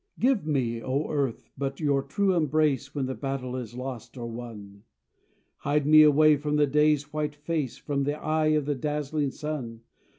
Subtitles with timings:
[0.17, 4.81] Give me, O Earth, but your true embrace, When the battle is lost or won.
[5.57, 9.81] Hide me away from the day's white face, From the eye of the dazzling sun.